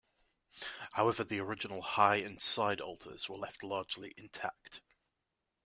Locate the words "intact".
4.17-4.81